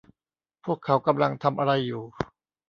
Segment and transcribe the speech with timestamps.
[0.63, 2.03] พวกเขากำลังทำอะไรอยู่